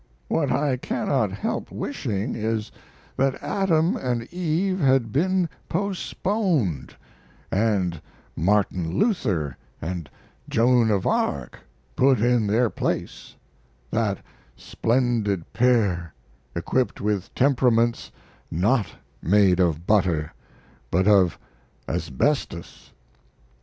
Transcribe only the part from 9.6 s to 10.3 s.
and